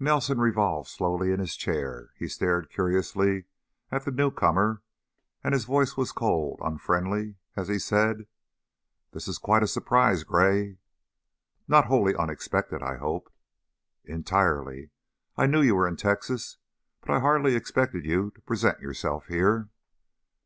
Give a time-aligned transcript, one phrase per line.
[0.00, 3.44] Nelson revolved slowly in his chair; he stared curiously
[3.90, 4.80] at the newcomer,
[5.44, 8.26] and his voice was cold, unfriendly, as he said:
[9.12, 10.78] "This is quite a surprise, Gray."
[11.68, 13.30] "Not wholly unexpected, I hope."
[14.06, 14.88] "Entirely!
[15.36, 16.56] I knew you were in Texas,
[17.02, 19.68] but I hardly expected you to present yourself here."